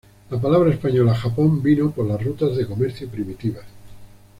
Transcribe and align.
La 0.31 0.41
palabra 0.41 0.71
española 0.73 1.13
Japón 1.13 1.61
vino 1.61 1.91
por 1.91 2.07
las 2.07 2.19
rutas 2.23 2.55
de 2.55 2.65
comercio 2.65 3.07
primitivas. 3.07 3.65